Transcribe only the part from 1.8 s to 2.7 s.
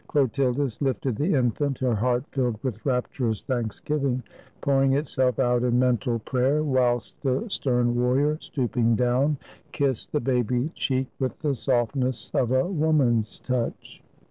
heart' filled